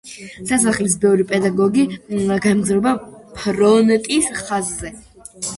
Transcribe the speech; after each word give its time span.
სასახლის 0.51 0.95
ბევრი 1.03 1.25
პედაგოგი 1.31 1.85
გაემგზავრა 2.47 2.95
ფრონტის 3.37 4.33
ხაზზე. 4.41 4.95